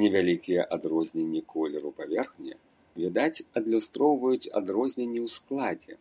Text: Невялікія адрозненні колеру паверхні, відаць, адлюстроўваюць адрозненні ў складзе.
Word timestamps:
Невялікія 0.00 0.66
адрозненні 0.76 1.40
колеру 1.54 1.90
паверхні, 1.98 2.52
відаць, 3.04 3.44
адлюстроўваюць 3.62 4.50
адрозненні 4.60 5.20
ў 5.26 5.28
складзе. 5.38 5.94